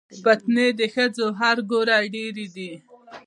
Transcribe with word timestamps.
فتنې 0.23 0.67
د 0.79 0.81
ښځو 0.93 1.25
هر 1.39 1.57
ګوره 1.71 1.97
ډېرې 2.13 2.45
دي 2.55 2.71